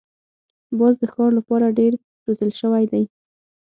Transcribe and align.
باز 0.79 0.95
د 0.99 1.03
ښکار 1.11 1.31
لپاره 1.39 1.75
ډېر 1.79 1.93
روزل 2.25 2.51
شوی 2.61 2.83
دی 2.91 3.03